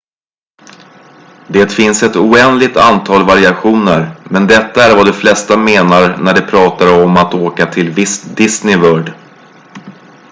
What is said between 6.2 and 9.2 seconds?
de pratar om att "åka till disney world"".